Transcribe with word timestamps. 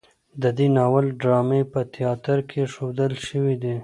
د 0.41 0.43
دې 0.57 0.67
ناول 0.77 1.05
ډرامې 1.21 1.61
په 1.71 1.79
تیاتر 1.95 2.37
کې 2.49 2.61
ښودل 2.73 3.13
شوي 3.27 3.55
دي. 3.63 3.75